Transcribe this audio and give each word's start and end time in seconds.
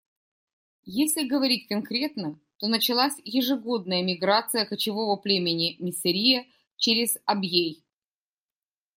Если 0.95 1.27
говорить 1.29 1.67
конкретно, 1.67 2.39
то 2.57 2.65
началась 2.67 3.13
ежегодная 3.23 4.01
миграция 4.01 4.65
кочевого 4.65 5.15
племени 5.15 5.75
миссерия 5.79 6.47
через 6.77 7.17
Абьей. 7.27 7.83